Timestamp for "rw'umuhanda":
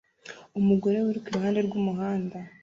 1.67-2.37